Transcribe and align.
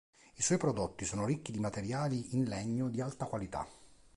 I 0.37 0.41
suoi 0.41 0.57
prodotti 0.57 1.05
sono 1.05 1.27
ricchi 1.27 1.51
di 1.51 1.59
materiali 1.59 2.33
in 2.35 2.45
legno 2.45 2.89
di 2.89 3.01
alta 3.01 3.27
qualità. 3.27 3.67